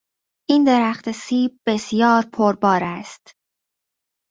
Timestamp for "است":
2.83-3.33